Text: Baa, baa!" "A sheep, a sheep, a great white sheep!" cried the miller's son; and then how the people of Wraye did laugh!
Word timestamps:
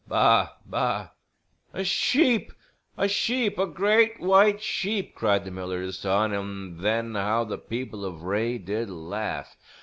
Baa, 0.07 0.47
baa!" 0.65 1.09
"A 1.73 1.83
sheep, 1.83 2.51
a 2.97 3.07
sheep, 3.07 3.59
a 3.59 3.67
great 3.67 4.19
white 4.19 4.59
sheep!" 4.59 5.13
cried 5.13 5.45
the 5.45 5.51
miller's 5.51 5.99
son; 5.99 6.33
and 6.33 6.79
then 6.79 7.13
how 7.13 7.43
the 7.43 7.59
people 7.59 8.03
of 8.03 8.23
Wraye 8.23 8.57
did 8.57 8.89
laugh! 8.89 9.55